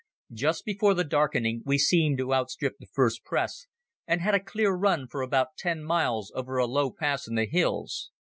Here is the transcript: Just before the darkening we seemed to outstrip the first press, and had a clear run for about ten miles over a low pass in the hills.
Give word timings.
Just 0.33 0.65
before 0.65 0.95
the 0.95 1.03
darkening 1.03 1.61
we 1.63 1.77
seemed 1.77 2.17
to 2.17 2.33
outstrip 2.33 2.73
the 2.79 2.87
first 2.87 3.23
press, 3.23 3.67
and 4.07 4.19
had 4.19 4.33
a 4.33 4.39
clear 4.39 4.71
run 4.71 5.07
for 5.07 5.21
about 5.21 5.49
ten 5.59 5.83
miles 5.83 6.31
over 6.33 6.57
a 6.57 6.65
low 6.65 6.89
pass 6.89 7.27
in 7.27 7.35
the 7.35 7.45
hills. 7.45 8.09